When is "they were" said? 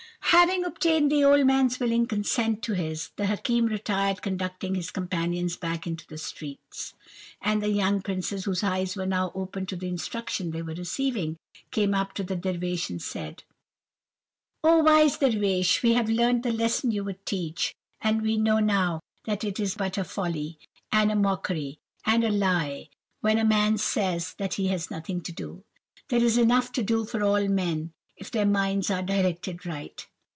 10.51-10.73